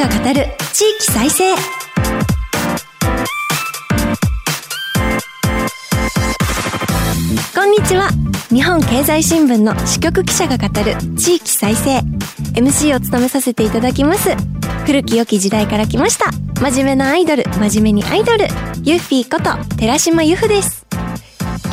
[0.00, 1.54] が語る地域再生。
[7.54, 8.08] こんにちは。
[8.48, 11.98] 日本経済新聞の支局記者が語る地域再生。
[12.58, 14.30] MC を務めさせていただきます。
[14.86, 16.32] 古き良き時代から来ました。
[16.62, 18.46] 真面目なアイドル真面目にアイドル。
[18.82, 20.86] ユッフィーこと寺島由布です。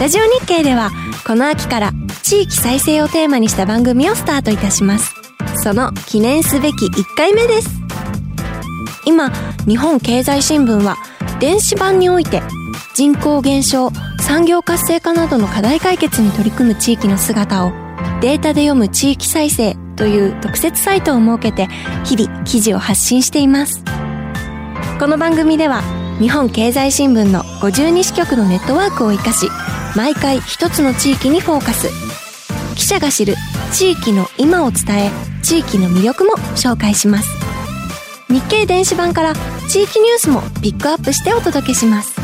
[0.02, 0.92] ラジオ日経では
[1.26, 1.92] この秋から
[2.24, 5.16] 地域再生をテーマにした番組をスタートいたします。
[5.64, 7.77] その記念すべき1回目です。
[9.08, 9.30] 今
[9.66, 10.98] 日本経済新聞は
[11.40, 12.42] 電子版において
[12.94, 13.90] 人口減少
[14.20, 17.72] 産業活性化などの課題解決に取り組む地域の姿を
[18.20, 21.68] データで読む地域再生という特設サイトを設けて
[22.04, 23.82] 日々記事を発信しています。
[25.00, 25.84] この番組では
[26.20, 29.48] 日本経済新聞の52支局のネットワークを生かし
[29.96, 31.88] 毎回一つの地域にフォーカス。
[32.76, 33.36] 記者が知る
[33.72, 35.12] 地域の今を伝え
[35.44, 37.57] 地域の魅力も紹介します。
[38.30, 39.34] 日経電子版から
[39.70, 42.16] 地域ニュースもピックアップしてお届けします。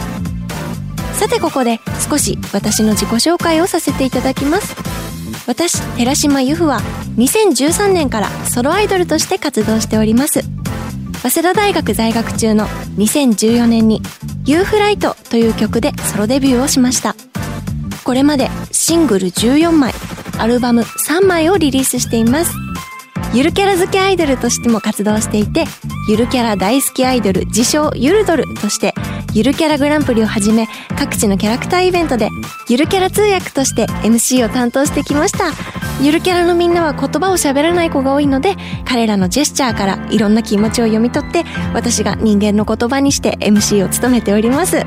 [1.14, 1.80] さてここで
[2.10, 4.76] 少し私の自己紹介をさせていただきます。
[5.48, 6.82] 私寺島由布は
[7.18, 10.42] 2013年からソロアイドルとして活動しております。
[11.22, 12.68] 早稲田大学在学中の
[12.98, 14.02] 2014年に
[14.46, 17.16] 「ユーフライト」という曲でソロデビューをしました。
[18.04, 19.94] これまでシングル14枚
[20.38, 22.52] アルバム3枚をリリースしています。
[23.34, 25.66] ゆるキャラ好きアイドルとしても活動していて、
[26.08, 28.94] ゆるキャラ大好きアイドル自称ゆるドルとして、
[29.34, 30.68] ゆるキャラグランプリをはじめ、
[31.00, 32.30] 各地のキャラクターイベントで、
[32.70, 35.46] ゆるキャラ通訳として MC を担当してきました。
[36.00, 44.86] ゆるキャラのみんなは言葉を喋らない子が多いので、彼らのジェスチャーからいろんな気持ちを読み取って、私が人間の言葉にして MC を務めております。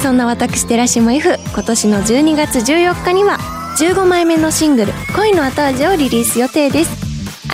[0.00, 3.38] そんな私、寺島 F、今年の12月14日には、
[3.78, 7.03] 15枚目のシングル「恋の後味」をリリース予定です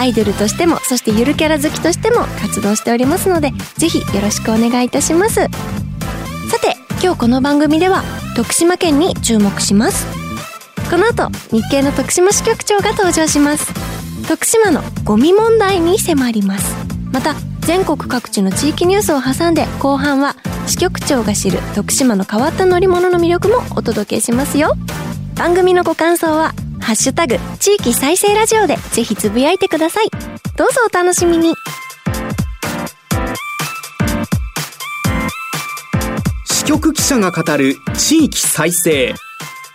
[0.00, 5.34] アイドルとしてもそしてゆるキャラ好きとしても活動しておりますのでぜひよろしくお願いいたします。
[5.34, 5.48] さ
[6.58, 8.02] て今日この番組では
[8.34, 10.06] 徳島県に注目します。
[10.91, 13.70] この後日経の徳島支局長が登場します。
[14.26, 16.75] 徳島のゴミ問題に迫ります。
[17.12, 20.34] また全国各地の地域ニュースを挟んで後半は
[20.66, 24.76] 支局長が知る徳島の変わった乗り物の魅力もお届けしますよ。
[25.34, 30.10] 番組のご感想はハッシュタグ、地域再生ラジオでぜひつぶやいてください。
[30.56, 31.54] どうぞお楽しみに。
[36.44, 39.14] 支局記者が語る地域再生。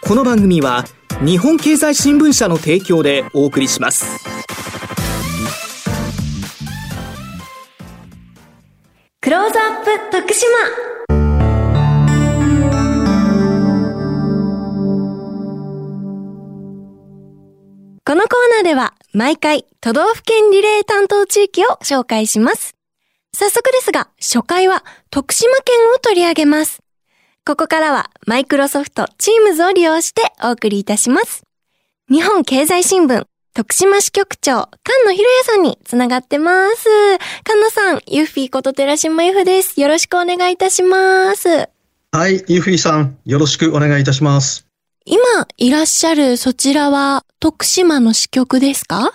[0.02, 0.84] この番組は
[1.24, 4.26] 日本経済新聞社の提供でお送りします。
[9.22, 10.95] クローズアップ徳島
[18.08, 22.76] このコーナーでは毎回都道府県リレー担当地域を紹介します。
[23.34, 26.84] 早速ですが、初回は徳島県を取り上げます。
[27.48, 31.46] ここからはマイクロソフト Teams を利用してお送りいたします。
[32.08, 36.84] 日本経済新聞徳島支局長、菅野博也さんにつながってます。
[36.84, 39.82] 菅野さん、ユッフィーこと寺島由布です。
[39.82, 41.70] よろしくお願いいたします。
[42.12, 44.68] はい、ユッフィーさん、よろしくお願いいたします。
[45.08, 45.22] 今
[45.58, 49.12] いらっしゃるそちらは徳島の支局ですか？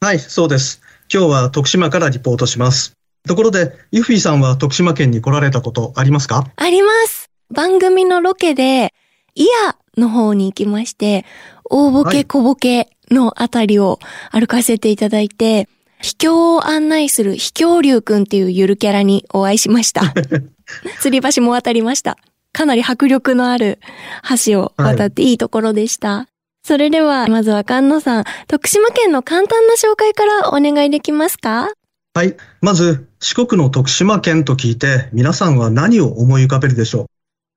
[0.00, 0.80] はい、そうです。
[1.12, 2.94] 今日は徳島からリポートします。
[3.28, 6.46] ところで、ユフィさんは徳島県に来られたことありますか？
[6.56, 7.28] あります。
[7.50, 8.94] 番組のロケで、
[9.34, 11.26] イヤの方に行きまして、
[11.68, 13.98] 大ボケ小ボケのあたりを
[14.30, 15.68] 歩かせていただいて、はい、
[16.00, 20.14] 秘境を案内する秘境竜くんっていうゆるキャラにお会いしました。
[21.02, 22.16] 吊り橋も渡りました。
[22.54, 23.80] かなり迫力のある
[24.46, 26.08] 橋を渡っていいところでした。
[26.16, 26.26] はい、
[26.64, 31.68] それでは、まずは菅野さん、徳島県の簡単な紹介からお願いできますか？
[32.14, 32.36] はい。
[32.62, 37.06] まず、四国の徳島県と聞いて、皆さんは何を思い浮かべるでしょう？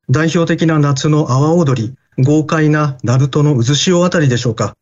[0.09, 4.75] 代表的な夏の阿波踊り、豪快な鳴門の渦潮あたりでしょうか？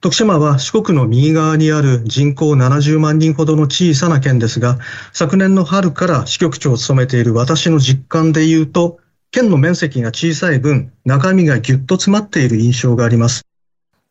[0.00, 4.78] 徳島は四国の右側にある人口70万人ほどの小さな県ですが、
[5.12, 13.44] 昨年の春から支局長を務めている私の実感で言うと、県の面積が小さい分、中身がぎゅっと詰まっている印象があります。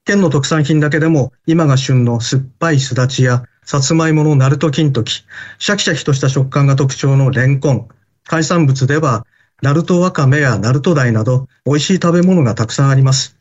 [0.05, 5.25] 県の特産品だけでも、今が旬の酸っぱいすだちや、さつまいものナルト金時、
[5.59, 7.87] シャキシャキとした食感が特徴のレンコン、
[8.25, 9.25] 海産物では、
[9.63, 13.37] ナルトワカメやナルトダイなど、美味しい食べ物がたくさんあります。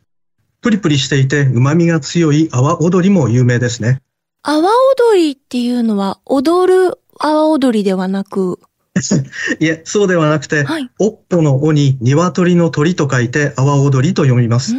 [0.61, 4.01] プリプリしていて旨味が強い阿波踊りも有名ですね。
[4.41, 4.67] 阿波
[5.13, 8.59] 踊りっていうのは、踊る阿波踊りではなく、
[9.59, 14.75] いえ、そうではなくて、はい、おっぽの尾に鶏の鳥と書いて、阿波踊りと読みます。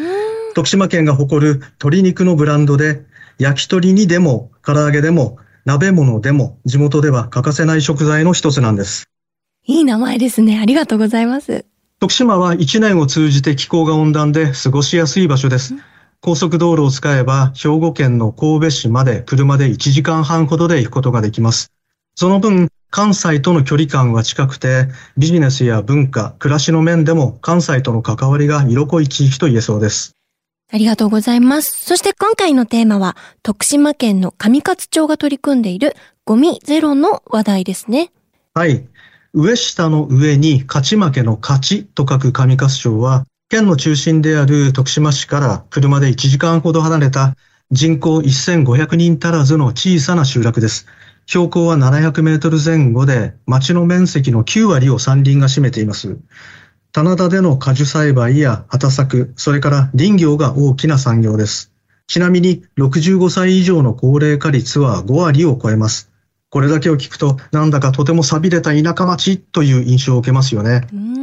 [0.54, 3.02] 徳島県が誇る鶏肉のブランドで、
[3.38, 9.04] 焼き鳥にでも、唐揚げでも、鍋物でも地元では欠かせない食材の一つなんです。
[9.66, 10.58] いい名前ですね。
[10.60, 11.66] ありがとうございます。
[12.00, 15.74] 徳島は一年を通じて気候が温暖で過ごしやすい場所です。
[16.20, 21.70] 高速道路を使えば兵庫県の神戸市まで車で1時間半ほどで行くことができます。
[22.14, 30.12] その分、関西との距離感は近くて、ビジネスや文化、暮らしの面でも関西との関わりが色濃い地域と言えそうです。
[30.72, 31.84] ありがとうございます。
[31.84, 38.10] そして今回のテーマは、徳島県の上勝町が取り組んでいるゴミゼロの話題ですね。
[38.54, 38.86] はい。
[39.34, 47.34] 上下の上に勝ち負けの勝ちと書く上勝町は、県の中心である徳島市から車で1時間ほど離れた
[47.70, 50.86] 人口1500人足らずの小さな集落です。
[51.28, 56.16] 標高は700メートル前後で、町の面積の9割を山林が占めています。
[56.90, 61.70] 棚田での果樹栽培や畑作、それから林業が大きな産業です。
[62.06, 66.10] ちなみに65歳以上の高齢化率は5割を超えます。
[66.48, 70.88] これだけを聞くと、なんだかとても錆びれた田舎町という印象を受けますよね。
[70.94, 71.18] うん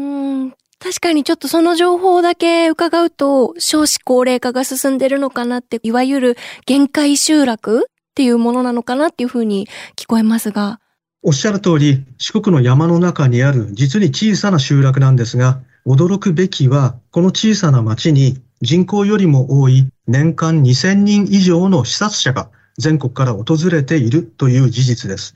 [0.77, 6.37] 確かにちょっとその情報だけ伺うと、少子高齢化が進んでるのかなって、いわゆる
[6.67, 9.67] 限界集落っていうものなのかなっていうふうに
[9.97, 10.79] 聞こえますが。
[11.21, 25.35] おっしゃる通り、四国の山の中にある実に小さな集落なんですが、驚くべきは、この小さな町に人口よりも多い年間2000人以上の視察者が全国から訪れているという事実です。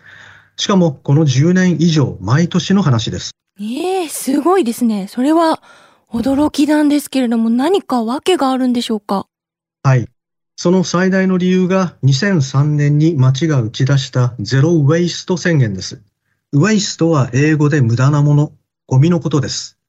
[0.55, 3.31] しかも、この10年以上、毎年の話です。
[3.59, 5.09] ええー、すごいですね。
[5.09, 5.61] それは
[6.13, 9.25] 驚きなんですけれども、何か訳があるんでしょうか？
[9.83, 10.07] はい。
[10.61, 16.01] その最大の理由が2003年に町が打ち出したゼロウェイスト宣言です。
[16.51, 18.51] ウェイストは英語で無駄なもの、
[18.85, 19.79] ゴミのことです。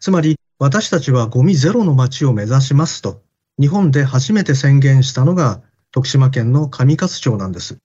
[0.00, 3.22] つまり私たちはゴミゼロの町を目指しますと
[3.60, 5.60] 日本で初めて宣言したのが
[5.92, 7.78] 徳島県の上勝町なんです。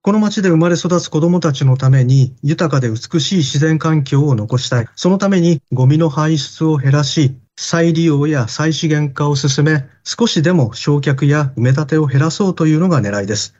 [0.00, 4.88] この町で生まれ育つ子供たちのために豊かで美しい自然環境を残したい。
[4.96, 13.54] そのためにゴミの排出を減らし、再利用や再資源化を進め、少しでも焼却や埋め立てを減らそうというのが狙いです。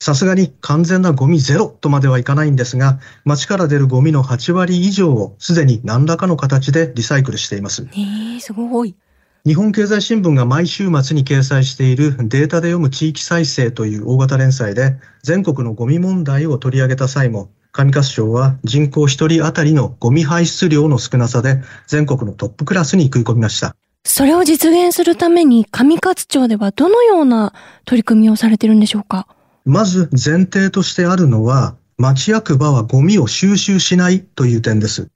[0.00, 7.84] さすがに完全なゴミゼロとまではいかないんですが、街から出るゴミの8割以上をすでに何らかの形でリサイクルしています。
[7.84, 8.96] へえ、すごい。
[9.44, 23.74] 日本経済新聞が毎週末に掲載しているデータで読む地域再生という大型連載で全国のゴミ問題を取り上げた際も上勝町は人口1人当たりのゴミ排出量の少なさで全国のトップクラスに食い込みました。
[24.04, 27.52] それを実現するために上勝町ではどのような
[27.84, 29.26] 取り組みをされているんでしょうか？
[29.64, 35.08] まず前提としてあるのは町役場はゴミを収集しないという点です。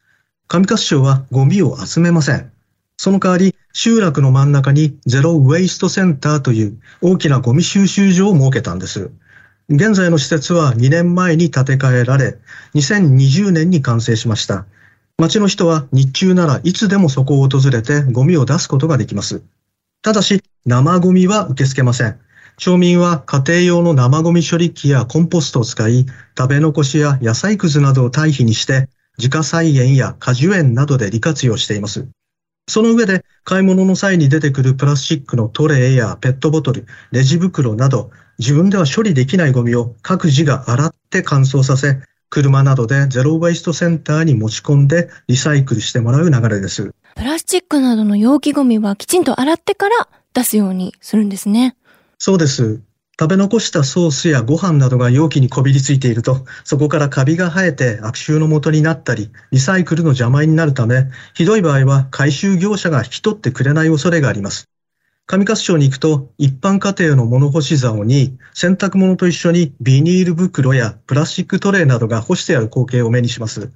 [0.48, 2.50] 上勝町はゴミを集めません。
[2.96, 9.12] その代わり、集落の真ん中にゼロウェイストセンターという大きなゴミ収集所を設けたんです。
[9.70, 12.38] 現在の施設は2年前に建て替えられ、
[12.74, 14.64] 2020年に完成しました。
[15.18, 19.42] 町の人は日中ならいつでもそこを訪れてゴミを出すことができます。
[20.00, 22.18] ただし、生ゴミは受け付けません。
[22.56, 26.06] 町民は家庭用の生ゴミ処理機やコンポストを使い、
[26.36, 28.88] 食べ残しや野菜くずなどを堆肥にして、
[29.18, 32.08] 自家菜園や果樹園などで利活用しています。
[32.68, 46.94] その上で買い物の際に出てくるプラスチックのトレイやペットボトル、レジ袋など自分では処理できないゴミを各自が洗って乾燥させ、車などでゼロウェイストセンターに持ち込んでリサイクルしてもらう流れです。
[47.16, 51.76] プラスチックなどの容器ゴミはきちんと洗ってから出すようにするんですね。
[52.18, 52.80] そうです。
[53.18, 64.68] 食べ残したソースやご飯などが容器にこびりついていると、そこからカビが生えて悪臭の元になったり、リサイクルの邪魔になるため、ひどい場合は回収業者が引き取ってくれない恐れがあります。
[65.30, 73.70] 上勝町に行くと、一般家庭の物干し竿に、洗濯物と一緒にビニール袋やプラスチックトレイなどが干してある光景を目にします。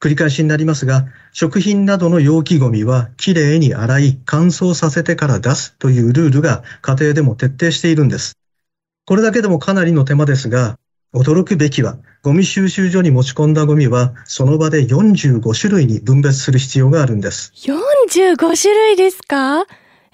[0.00, 8.38] 繰り返しになりますが、食品などの容器ゴミはきれいに洗い、乾燥させてから出すというルールが家庭でも徹底しているんです。
[9.06, 10.78] これだけでもかなりの手間ですが、
[11.12, 17.52] 驚くべきは、ゴミ収集所に持ち込んだゴミは、その場で45種類に分別する必要があるんです。
[17.56, 19.66] 45種類ですか？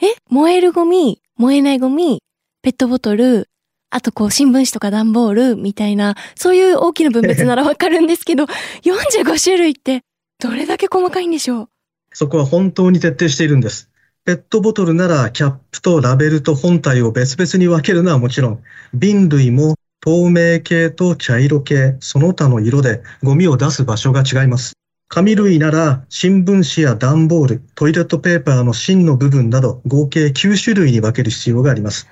[0.04, 2.20] え燃えるゴミ、燃えないゴミ、
[2.62, 3.48] ペットボトル、
[3.90, 8.44] あとこう新聞紙とか段ボールみたいな、そういう大きな分別ならわかるんですけど、
[8.82, 10.02] 45種類って
[10.42, 11.68] どれだけ細かいんでしょう？
[12.14, 13.90] そこは本当に徹底しているんです。
[14.24, 18.62] ペットボトルならキャップとラベルと本体を別々に分けるのはもちろん、
[18.94, 24.72] 瓶類も透明系と茶色系、その他の色でゴミを出す場所が違います。
[25.14, 32.08] 紙類なら新聞紙や段ボール、トイレットペーパーの芯の部分など合計9種類に分ける必要があります。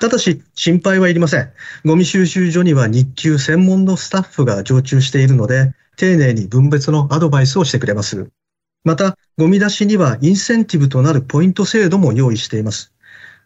[0.00, 1.52] ただし、心配はいりません。
[1.84, 8.30] ゴミ収集所には日給専門のスタッフが常駐しているので、丁寧に分別のアドバイスをしてくれます。
[8.82, 12.94] また、ゴミ出しにはインセンティブとなるポイント制度も用意しています。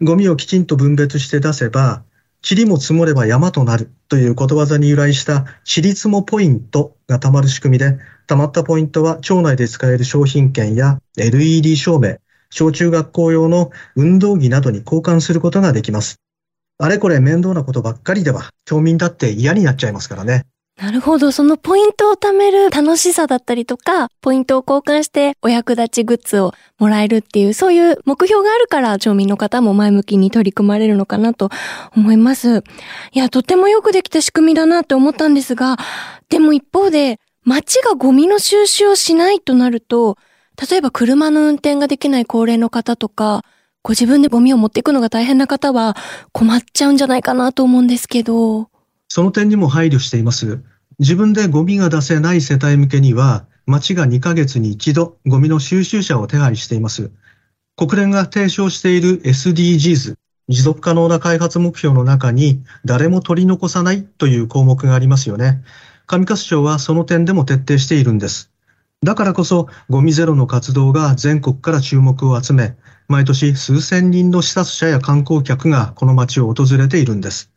[0.00, 2.04] ゴミをきちんと分別して出せば、
[2.48, 12.16] 塵も積もれば山となるということわざに由来した塵積もポイントが貯まる仕組みで、貯まったポイントは町内で使える商品券や LED 照明、
[12.50, 16.16] 小中学校用の運動着などに交換することができます。
[16.78, 20.44] あれこれ面倒なことばっかりでは、町民だって嫌になっちゃいますからね。
[20.76, 21.30] なるほど。
[21.30, 31.50] そのポイントを貯める楽しさだったりとか、ポイントを交換してお役立ちグッズをもらえるっていう、そういう目標があるから町民の方も前向きに取り組まれるのかなと
[31.94, 32.64] 思います。
[33.12, 35.76] いや、とてもよくできた仕組みだなって思ったんですが、
[36.30, 40.16] でも一方で、町がゴミの収集をしないとなると、
[40.70, 43.42] 例えば車の運転ができない高齢の方とか、
[43.82, 45.96] ご自分でゴミを持っていくのが大変な方は
[46.32, 48.71] 困っちゃうんじゃないかなと思うんですけど。
[49.14, 50.62] その点にも配慮しています。
[50.98, 57.10] 自分でゴミが出せない世帯向けには、町が2ヶ月に一度ゴミの収集車を手配しています。
[57.76, 60.14] 国連が提唱している SDGs、
[60.48, 65.62] 持続可能な開発目標の中に誰も取り残さないという項目がありますよね。
[66.06, 68.50] 上勝町はその点でも徹底しているんです。
[69.02, 72.76] だからこそ、ゴミゼロの活動が全国から注目を集め、
[73.08, 77.51] 毎年数千人の視察者や観光客がこの街を訪れているんです。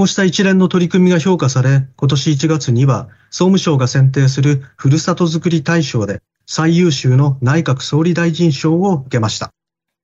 [0.00, 9.50] こうした一連の取り組みが評価され、今年1月には総務省が選定するふるさとづくり大賞で最優秀の内閣総理大臣賞を受けました。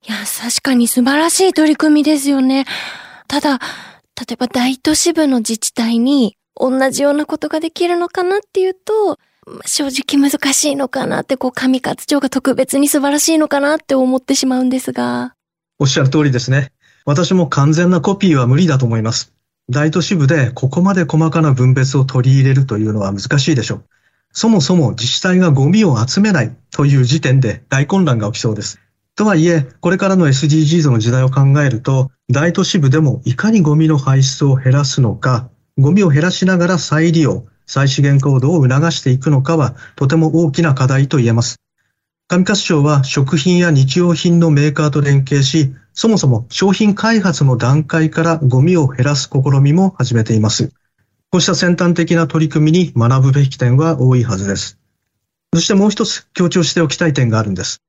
[0.07, 2.65] いや、確かに素晴らしい取り組みですよね。
[3.27, 9.17] ただ、例えば大都市部の自治体に同じようなことができるのかなっていうと、
[9.65, 15.33] 正直難しいのかなって、こう、上勝町が特別に素晴らしいのかなって思ってしまうんですが。
[15.79, 16.71] おっしゃる通りですね。
[17.03, 19.33] 私も完全なコピーは無理だと思います。
[19.69, 23.83] 大都市部でここまで細かな分別を取り入れるというのは難しいでしょう。
[24.31, 28.79] そもそも自治体がゴミを集めないという時点で大混乱が起きそうです。
[29.15, 41.59] とはいえ、これからの SDGs の時代を考えると、大都市部でもいかにゴミの排出を減らすのか、ゴミを減らしながら再利用、再資源行動を促していくのかはとても大きな課題と言えます。
[42.29, 50.73] 上勝町は食品や日用品のメーカーと連携し、そもそも商品開発の段階からゴミを減らす試みも始めています。
[51.29, 54.77] こうした先端的な取り組みに学ぶべき点は多いはずです。
[55.53, 57.81] そしてもう一つ強調しておきたい点があるんです。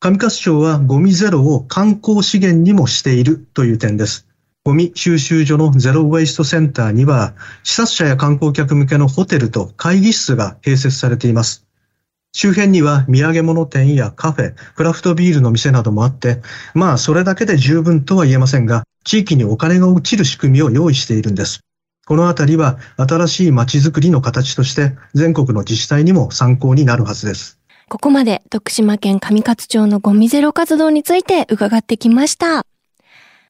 [0.00, 4.26] 上勝町はゴミゼロを観光資源にもしているという点です。
[4.64, 11.66] ゴミ収集所のゼロウェイストセンターには、視察者や観光客向けのホテルと会議室が併設されています。
[12.32, 16.40] 周辺には土産物店やカフェ、クラフトビールの店などもあって、
[16.74, 21.60] まあそれだけで十分とは言えませんが、地域にお金が落ちる仕組みを用意しているんです。
[22.06, 27.58] このあたりは新しい街づくりの形として全国の自治体にも参考になるはずです。
[27.88, 32.64] ここまで徳島県上勝町のゴミゼロ活動について伺ってきました。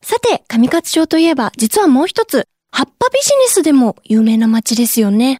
[0.02, 5.38] さて、上勝町といえば、実はもう一つ、葉っぱビジネスでも有名な町ですよね。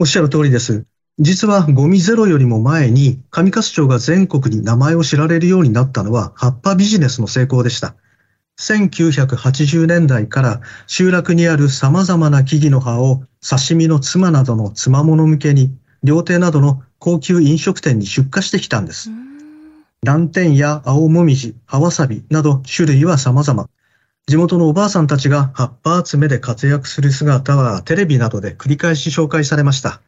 [0.00, 0.84] おっしゃる通りです。
[1.18, 7.94] 実はゴミゼロよりも前に上勝町が全国に名前を知られるようになったのは葉っぱビジネスの成功でした。
[8.58, 19.10] 1980年代から集落にある様々な木々の葉を刺身の妻などの妻物向けに料亭などの高級飲食店に出荷してきたんです。
[20.02, 23.68] 蘭天や青もみじ、葉わさびなど種類は様々。
[24.26, 30.00] 地元のおばあさんたちが葉っぱ集めで活躍する姿はテレビなどで繰り返し紹介されました。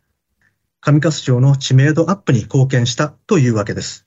[0.84, 4.04] 上勝町の知名度アップに貢献したというわけです。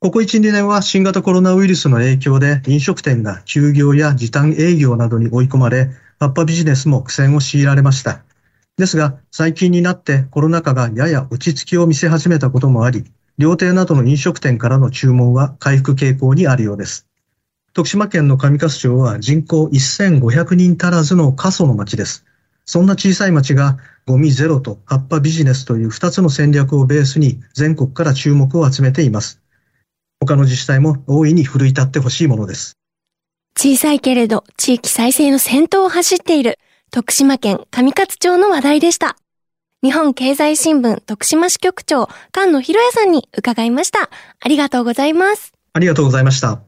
[0.00, 8.22] ここ1、2年は新型コロナウイルスの影響で飲食店が休業や時短営業などに追い込まれ、葉っぱビジネスも苦戦を強いられました。
[8.78, 13.04] ですが、最近になってコロナ禍がやや落ち着きを見せ始めたこともあり、
[13.36, 17.06] 料亭などの飲食店からの注文は回復傾向にあるようです。
[17.74, 22.25] 徳島県の上勝町は人口1500人足らずの過疎の町です。
[22.66, 29.40] そんな小さい町がゴミゼロと葉っぱビジネスという2つの戦略をベースに全国から注目を集めています。
[30.20, 32.76] 他の自治体も大いに奮い立ってほしいものです。
[33.56, 36.58] 小さいけれど地域再生の先頭を走っている
[36.90, 39.16] 徳島県上勝町の話題でした。
[39.82, 44.10] 日本経済新聞徳島支局長菅野博也さんに伺いました。
[44.40, 45.52] ありがとうございます。
[45.72, 46.60] ありがとうございました。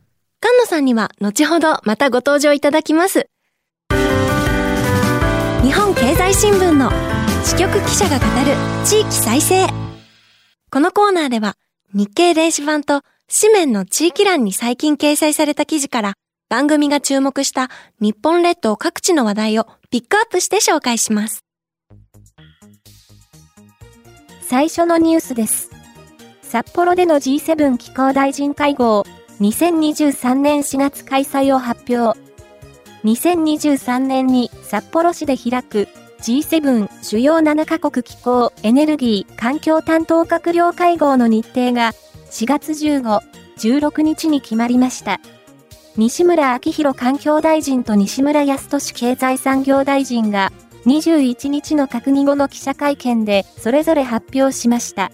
[0.42, 3.26] 菅野さんには後ほどまたご登場いただきます。
[5.62, 6.88] 日本経済新聞の
[7.44, 8.54] 支局記者が語る
[8.86, 9.66] 地域再生。
[10.70, 11.56] このコーナーでは
[11.92, 16.14] 日経電子版と紙面の地域欄に最近掲載された記事から
[16.48, 21.44] 番組が注目した日本列島各地の話題をピックアップして紹介します。
[24.42, 25.70] 最初のニュースです。
[26.42, 29.04] 札幌での G7 気候大臣会合、
[29.40, 32.27] 2023年4月開催を発表。
[33.04, 35.88] 2023年に札幌市で開く
[36.20, 41.92] G7 主要7カ国気候、エネルギー、環境担当閣僚会合の日程が
[42.30, 43.20] 4月15、
[43.58, 45.20] 16日に決まりました。
[45.96, 50.52] 西村明宏環境大臣と西村康稔経済産業大臣が
[50.86, 55.10] 21日の閣議後の記者会見でそれぞれ発表しました。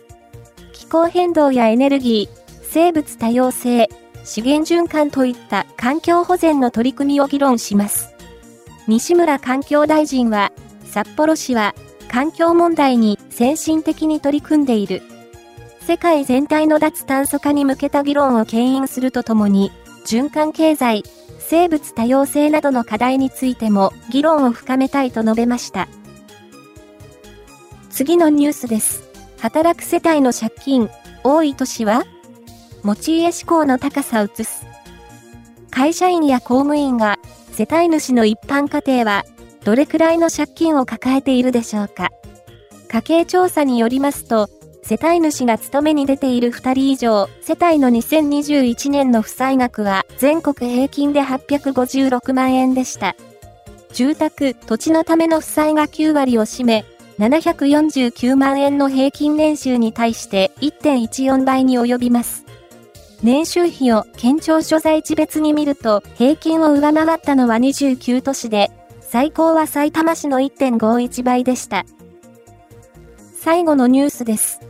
[0.72, 3.88] 気候変動やエネルギー、生物多様性、
[4.24, 8.14] 資源循環といった環境保全の取り組みを議論します。
[8.88, 10.50] 西村環境大臣は、
[10.84, 11.74] 札幌市は
[12.08, 15.02] 環境問題に先進的に取り組んでいる。
[15.80, 19.70] 世界全体の脱炭素化に向けた議論を牽引するとともに、
[20.06, 21.02] 循環経済、
[21.38, 25.88] 生物多様性などの課題についても議論を深めたいと述べました。
[27.90, 29.02] 次のニュースです。
[29.40, 30.88] 働く世帯の借金、
[31.22, 32.04] 多い年は？
[32.84, 34.66] 持ち家志向の高さを移す。
[35.70, 37.18] 会社員や公務員が
[37.50, 39.24] 世帯主の一般家庭は
[39.64, 42.10] どれくらいの借金を抱えているでしょうか
[42.88, 44.48] 家計調査によりますと、
[44.82, 53.16] 世帯主が勤めに出ている2人以上、世帯の2021年の負債額は全国平均で856万円でした。
[53.94, 56.84] 住宅、土地のための負債が9割を占め、
[57.18, 62.43] 749万円の平均年収に対して1.14倍に及びます。
[63.24, 71.86] 年収費を県庁所在地別に見ると、平均を上回ったのは29都市で、最高は埼玉市の1.51倍でした。
[73.34, 74.60] 最後のニュースです。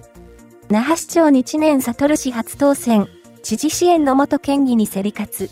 [0.68, 3.08] 那覇市長に知念悟氏初当選、
[3.42, 5.50] 知事支援の元県議に競り勝つ。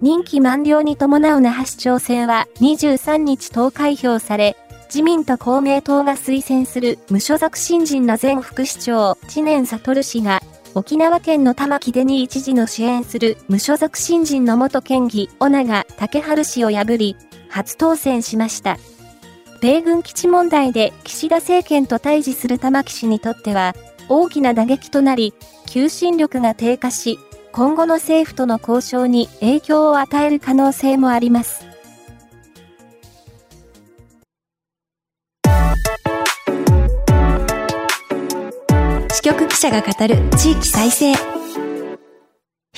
[0.00, 10.40] 任期満了に伴う那覇市長選は23日投開票され、自民と公明党が推薦する無所属新人の前副市長、知念悟氏が、
[10.74, 17.16] 沖縄県の玉城デニー知事の支援する無所属新人の元県議、小長竹春氏を破り、
[17.48, 18.78] 初当選しました。
[19.60, 23.74] 米軍基地問題で岸田政権と対峙する玉城氏にとっては、
[24.08, 25.34] 大きな打撃となり、
[25.66, 27.18] 求心力が低下し、
[27.52, 31.69] 今後の政府との交渉に影響を与える可能性もあります。
[39.60, 41.10] 者が語る地域再生。
[41.10, 41.16] 引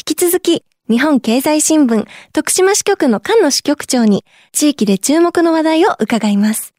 [0.05, 6.75] き続き、日本経済新聞徳島支局の菅野支局長に地域で注目の話題を伺います。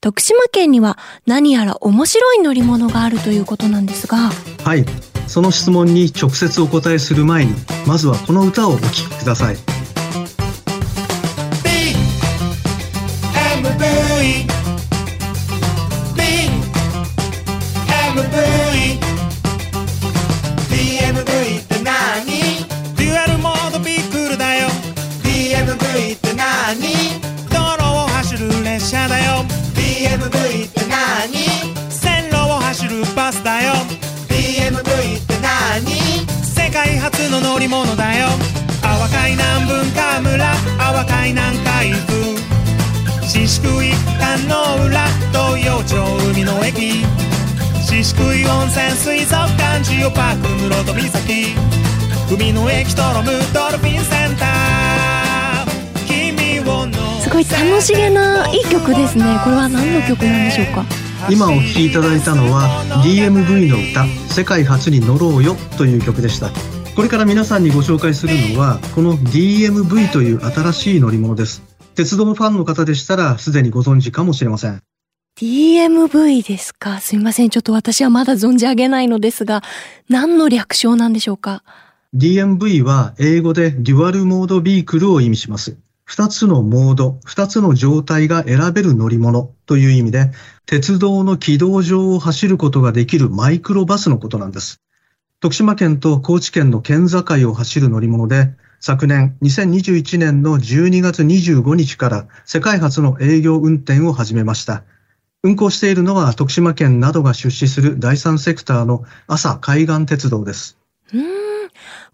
[0.00, 4.30] 徳島県には何やら面白い乗り物があるということなんですが
[4.64, 4.86] はい
[5.26, 7.52] その質問に直接お答えする前に
[7.86, 9.56] まずはこの歌をお聴きください
[33.60, 33.74] だよ。
[34.28, 35.84] DMV って何？
[36.42, 38.28] 世界初の乗り物だよ。
[38.80, 40.54] 淡海南文化村。
[40.78, 42.40] 淡海南海部。
[43.22, 45.96] 宍喰観の浦東洋町
[46.32, 47.04] 海の駅。
[47.86, 51.54] 宍喰温泉水族館ジオパーク室戸岬。
[52.32, 54.50] 海の駅トロムドルフィンセンター。
[56.06, 66.50] 君をのすごい楽しげないい曲ですねこれは何の曲なんでしょうか今お聴きいただいたのは DMV の歌「世界初に乗ろうよ」という曲でした
[66.96, 71.62] これから皆さんにご紹介するのはこの DMV という新しい乗り物です
[71.94, 74.80] 鉄道のファンの方でしたらすでにご存知かもしれません
[75.38, 77.00] DMV ですか？
[77.00, 77.50] すみません。
[77.50, 79.62] ちょっと私はまだ存じ上げないのですが、
[80.08, 81.62] 何の略称なんでしょうか
[82.14, 85.78] ?DMV は英語でデュアルモードビークルを意味します。
[86.10, 90.32] 二つのモード、二つの状態が選べる乗り物という意味で、
[90.66, 94.80] 鉄道の軌道上を走ることができるマイクロバスのことなんです。
[95.38, 104.82] 徳島県と高知県の県境を走る乗り物で、昨年2021年の12月25日から世界初の営業運転を始めました。
[105.44, 110.76] 運行しているのは徳島県などが出資する第三セクターの朝海岸鉄道です。
[111.14, 111.22] うん、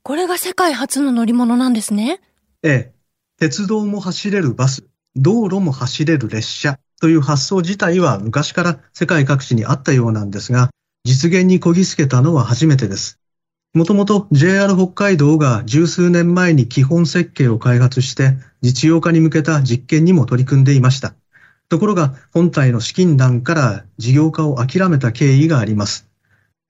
[0.02, 2.20] これが世界初の乗り物なんですね。
[2.62, 2.95] ええ。
[3.38, 10.70] 鉄道も走れるバス、道路も走れる列車という発想自体は昔から世界各地にあったようなんですが、
[11.04, 13.18] 実現にこぎつけたのは初めてです。
[13.74, 21.14] もともと JR 北海道が十数年前に基本設計を開発して実用化に向けた実験にも取り組んでいました。
[21.68, 26.08] ところが本体の資金難から事業化を諦めた経緯があります。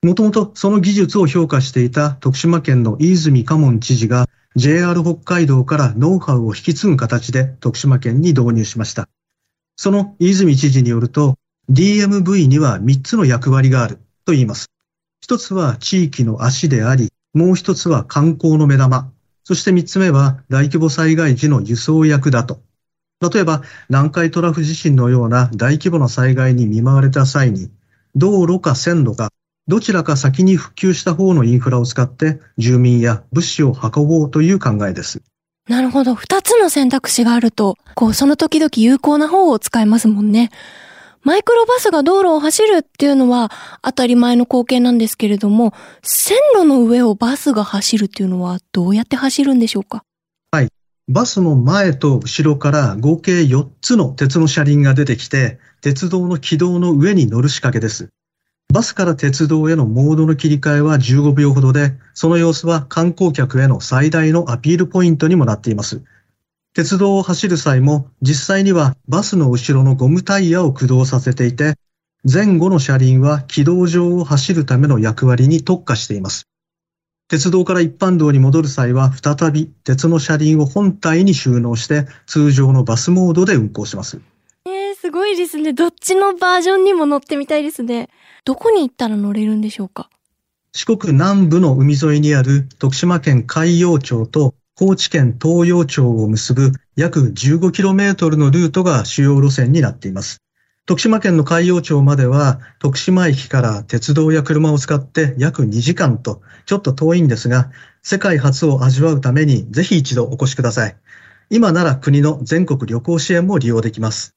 [0.03, 4.26] もともとその技術を評価していた徳島県の飯泉家門知事が
[4.57, 9.07] JR 北海道からノウハウを引き継ぐ形で徳島県に導入しました。
[9.77, 11.37] その泉知事によると
[11.71, 14.71] DMV には3つの役割があると言います。
[15.21, 19.13] 一つは地域の足であり、もう一つは観光の目玉、
[19.45, 22.63] そして三つ目は大規模災害時の輸送役だと。
[23.21, 27.71] 例えば、南海トラフ地震のような大規模な災害に見舞われた際に、
[28.15, 29.31] 道路か線路か、
[29.69, 35.23] どちらか先に復旧した方のインフラを使って住民や物資を運ぼうという考えです。
[35.69, 36.15] なるほど。
[36.15, 40.51] 二つの選択肢があると、こう、その時々有効な方を使えますもんね。
[41.25, 43.51] マイクロバスが道路を走るっていうのは
[43.83, 45.75] 当たり前の光景なんですけれども、
[46.05, 50.05] 線路の上をバスが走るっていうのはどうやって走るんでしょうか？
[50.53, 50.69] はい。
[51.09, 58.11] バスの前と後ろから合計4つの鉄の車輪が出てきて、鉄道の軌道の上に乗る仕掛けです。
[58.73, 66.03] バスから鉄道へのモードの切り替えは15秒ほどで、その様子は観光客への最大のアピールポイントにもなっています。
[66.75, 71.77] 鉄道を走る際も実際にはバスの後ろのゴムタイヤを駆動させていて、
[72.31, 76.47] 前後の車輪は軌道上を走るための役割に特化しています。
[77.29, 84.21] 鉄道から一般道に戻る際は再び鉄の車輪を本体に収納して通常のバスモードで運行します。
[85.01, 85.73] すごいですね。
[85.73, 88.09] どっちのバージョンにも乗ってみたいですね。
[88.45, 90.09] どこに行ったら乗れるんでしょうか？
[90.73, 100.39] 四国南部の海沿いにある徳島県海陽町と高知県東洋町を結ぶ約 15km のルートが主要路線になっています。
[100.87, 107.71] 徳島県の海陽町までは徳島駅から鉄道や車を使って約2時間とちょっと遠いんですが、
[108.03, 110.97] 世界初を味わうためにぜひ一度お越しください。
[111.51, 114.36] 今なら国の全国旅行支援も利用できます。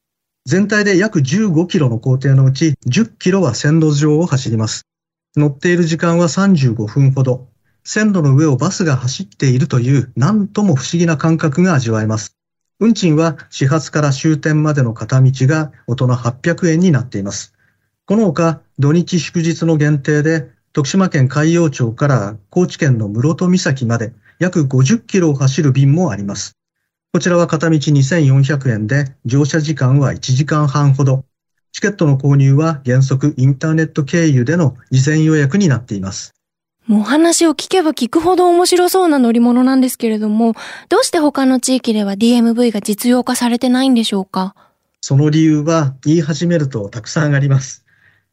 [0.49, 4.87] 全体で約15キロの工程のうち10キロは線路上を走ります。
[5.37, 7.49] 乗っている時間は35分ほど。
[7.83, 12.35] 線路の上をバスが走っているという何とも不思議な感覚が味わえます。
[12.79, 17.53] 運賃は始発から終点までの片道が大人800円になっています。
[18.07, 26.58] この他、土日祝日の限定で、徳島県海陽町から高知県の室戸岬まで約50キロを走る便もあります。
[27.11, 31.25] こちらは片道2400円で、乗車時間は1時間半ほど。
[31.71, 36.35] チケットの購入は原則インターネット経由での事前予約になっています。
[36.85, 40.53] もうお話を聞けば聞くほど面白そうな乗り物なんですけれども、
[40.87, 44.53] どうして他の地域では DMV が実用化されてないんでしょうか？
[45.01, 47.85] その理由は言い始めるとたくさんあります。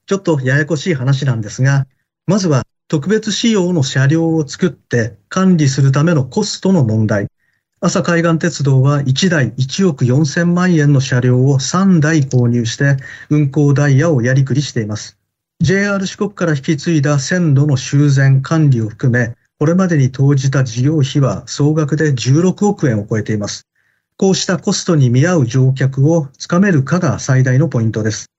[0.04, 1.86] ちょっとややこしい話なんですが、
[2.26, 7.28] まずは特別仕様の車両を作って管理するためのコストの問題。
[7.78, 12.96] 朝海岸鉄道は1台1億4000万円の車両を3台購入して
[13.28, 15.18] 運行ダイヤをやりくりしています。
[15.60, 23.66] JR 四国から引き継いだ線路の修繕管理を含め、これまでに投じた事業費は総額で16億円を超えています。
[24.16, 28.30] こうしたコストに見合う乗客をつかめるかが最大のポイントです。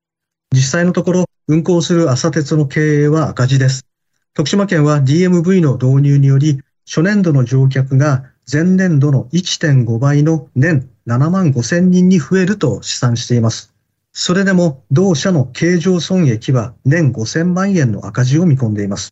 [0.52, 3.86] 実際のところ、運行する朝鉄の経営は赤字です。
[4.34, 13.74] 徳島県は DMV の導入により、初年度の乗客が前年度の1.5倍の年7万5千人に増えると試算しています。
[14.14, 19.10] それでも同社の経常損益は年5000万円の赤字を見込んでいます。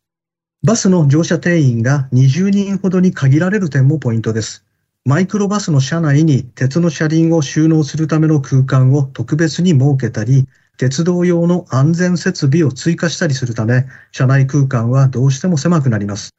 [0.64, 4.64] バスの乗車定員が20人ほどに限られる点もポイントです。
[5.04, 16.34] マイクロバスの車内に鉄の車輪を収納するための空間を特別に設けたり、鉄道用の安全設備を追加したりするため、車内空間はどうしても狭くなります。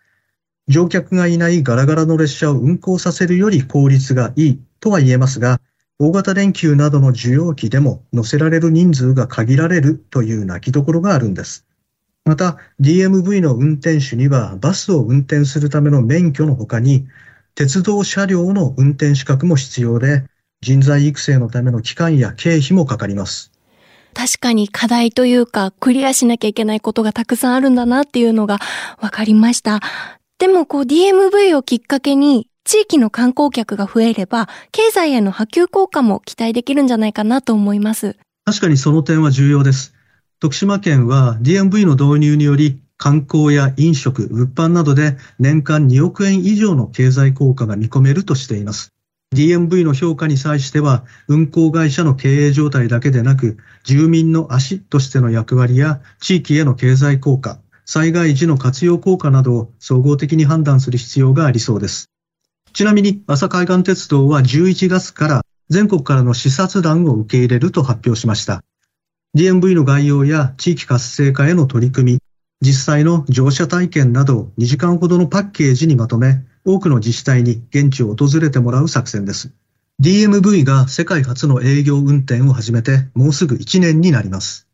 [0.69, 5.61] 乗客がいないガラガラの列車を運行させるより効率がいいとは言えますが、
[5.99, 11.65] 大型連休などの需要期でも乗せられる人数が限られるという泣きどころがあるんです。
[12.25, 17.07] また、DMV の運転手にはバスを運転するための免許の他に、
[17.55, 20.25] 鉄道車両の運転資格も必要で、
[20.61, 23.53] 人材育成のための期間や経費もかかります。
[24.13, 28.59] 確かに課題というか、クリアしなきゃいけないことがたくさんあるんだなっていうのが
[28.99, 29.81] 分かりました。
[30.39, 38.17] でもこう DMV をきっかけに地域の観光客が増えれば、経済への波及効果も期待できるんじゃないかなと思います。
[38.45, 39.95] 確かにその点は重要です。
[40.41, 48.93] 徳島県は DMV の導入により、観光や飲食、物販などで年間2億円以上の経済効果が見込めるとしています。
[49.35, 62.11] DMV の評価に際しては、運行会社の経営状態だけでなく、住民の足としての役割や地域への経済効果、災害時の活用効果などを総合的に判断する必要がありそうです。
[62.73, 68.63] ちなみに、朝海岸鉄道は11月から全国からの視察団を受け入れると発表しました。
[69.37, 72.19] DMV の概要や地域活性化への取り組み、
[72.61, 79.53] 実際の乗車体験などを2時間ほどのパッケージにまとめ、多くの自治体に現地を訪れてもらう作戦です。
[80.03, 84.66] DMV が世界初の営業運転を始めてもうすぐ1年になります。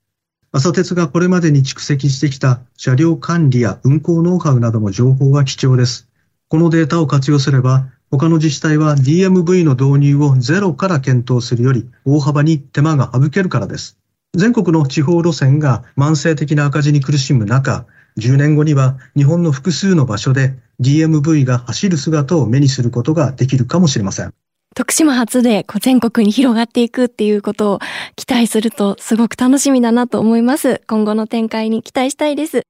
[0.55, 6.11] 朝鉄がこれまでに蓄積してきた車両管理や運行ノウハウなどの情報は貴重です。
[6.49, 13.97] このデータを活用すれば、他の自治体は DMV の導入をゼロから検討するより大幅に手間が省けるからです。
[14.35, 17.87] 全国の地方路線が慢性的な赤字に苦しむ中、
[18.19, 24.35] 10年後には日本の複数の場所で DMV が走る姿を目にすることができるかもしれません。
[24.75, 27.79] 徳島初でこう全国に広がっていくっていうことを
[28.17, 30.83] 期待するとすごく楽しみだなと思います。
[30.87, 32.63] 今後の展開に期待したいです。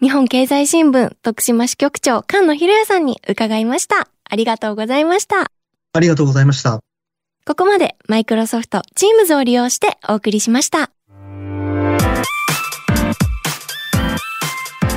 [0.00, 4.08] 日本経済新聞徳島支局長菅野博也さんに伺いました。
[4.28, 5.50] ありがとうございました。
[5.92, 6.80] ありがとうございました。
[7.46, 10.90] ここまでマイクロソフト Teams を利用してお送りしました。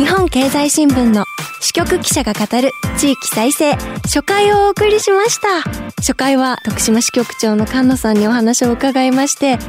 [0.01, 1.25] 日本経済新聞の
[1.61, 5.61] 支局記者が語る地域再生初回をお送りしました。
[5.97, 9.59] 初回は徳島支局長の菅野さんにお話を伺いまして、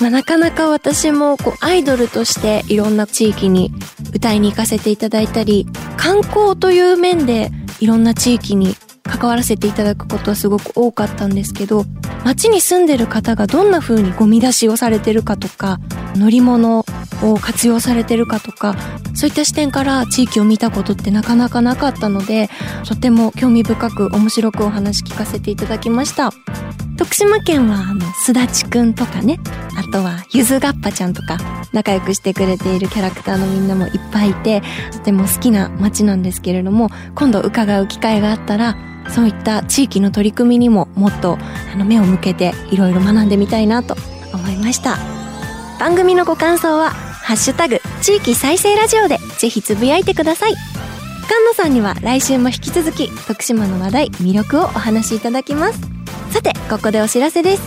[0.00, 3.72] まあ、なかなか私もこうアイドルとしていろんな地域に
[4.12, 11.84] 歌いに行かせていただいたり、観光という面でいろんな地域に関わらせていただくことはすごく多かったんですけど、
[12.24, 15.78] 街に住んでる方がどんな風にゴミ出しをされてるかとか、
[16.16, 16.84] 乗り物
[17.22, 18.74] を活用されてるかとか、
[19.14, 22.50] そういった視点から地域を見たことってなかなかなかったので、
[22.86, 26.32] とても興味深く面白くお話聞かせていただきました。
[26.96, 29.38] 徳島県はあの、すだちくんとかね、
[29.76, 31.38] あとはゆずがっぱちゃんとか
[31.72, 38.76] 仲良くしてくれているキャラクターのみんなもいっぱいいて、とても好きな街なんですけれども、今度伺う機会があったら、
[39.10, 41.38] そういった地域の取り組みにももっと
[41.72, 43.96] あの目を向けていろいろ学んでみたいなと
[44.32, 45.25] 思いました
[45.78, 46.90] 番組のご感想は
[47.22, 50.54] 「ハッシュタグ地域再生ラジオ」でぜひつぶやいてください。
[51.28, 55.80] 菅野さんには来週も引き続き徳島の話題魅力をお話しいただきます。
[56.30, 57.62] さてここでお知らせです。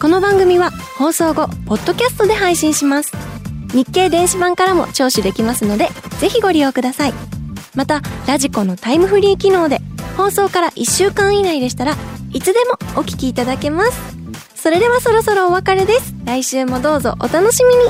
[0.00, 3.12] この番組は放送後ポッドキャストで配信します。
[3.72, 5.90] 日経電子版からも聴取できますので
[6.20, 7.14] ぜひご利用ください。
[7.74, 9.80] またラジコのタイムフリー機能で
[10.16, 11.96] 放送から1週間以内でしたら
[12.32, 14.17] いつでもお聞きいただけます。
[14.68, 16.14] それではそろそろお別れです。
[16.26, 17.84] 来週もどうぞお楽しみに。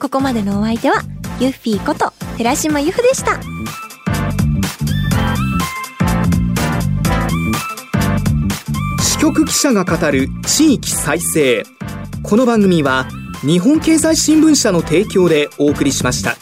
[0.00, 1.02] ここまでのお相手は
[1.38, 3.40] ユッフィーこと寺島由布でした。
[9.04, 11.62] 支局記者が語る地域再生。
[12.24, 13.06] この番組は
[13.42, 16.36] 日本経済新聞社の提供でお送りしました。